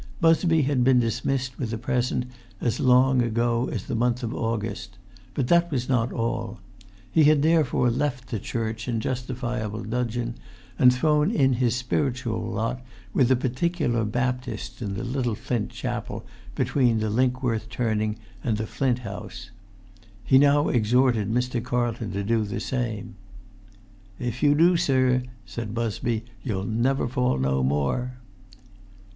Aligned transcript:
Busby 0.19 0.63
had 0.63 0.83
been 0.83 0.99
dismissed 0.99 1.59
with 1.59 1.71
a 1.71 1.77
present, 1.77 2.25
as 2.59 2.79
long 2.79 3.21
ago 3.21 3.69
as 3.71 3.83
the 3.83 3.93
month 3.93 4.23
of 4.23 4.33
August; 4.33 4.97
but 5.35 5.47
that 5.49 5.69
was 5.69 5.87
not 5.87 6.11
all.[Pg 6.11 6.55
225] 7.13 7.13
He 7.13 7.23
had 7.25 7.41
thereupon 7.43 7.97
left 7.99 8.31
the 8.31 8.39
Church 8.39 8.87
in 8.87 8.99
justifiable 8.99 9.83
dudgeon, 9.83 10.33
and 10.79 10.91
thrown 10.91 11.29
in 11.29 11.53
his 11.53 11.75
spiritual 11.75 12.41
lot 12.43 12.81
with 13.13 13.27
the 13.27 13.35
Particular 13.35 14.03
Baptists 14.03 14.81
in 14.81 14.95
the 14.95 15.03
little 15.03 15.35
flint 15.35 15.69
chapel 15.69 16.25
between 16.55 16.97
the 16.97 17.11
Linkworth 17.11 17.69
turning 17.69 18.15
and 18.43 18.57
the 18.57 18.65
Flint 18.65 19.01
House. 19.05 19.51
He 20.23 20.39
now 20.39 20.69
exhorted 20.69 21.31
Mr. 21.31 21.63
Carlton 21.63 22.11
to 22.13 22.23
do 22.23 22.43
the 22.43 22.59
same. 22.59 23.13
"If 24.17 24.41
you 24.41 24.55
do, 24.55 24.77
sir," 24.77 25.21
said 25.45 25.75
Busby, 25.75 26.25
"you'll 26.41 26.65
never 26.65 27.07
fall 27.07 27.37
no 27.37 27.61
more." 27.61 28.13